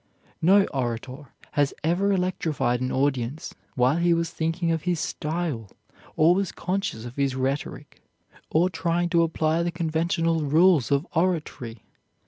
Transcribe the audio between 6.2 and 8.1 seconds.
was conscious of his rhetoric,